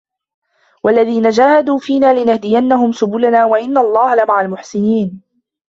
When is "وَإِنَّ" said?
3.45-3.77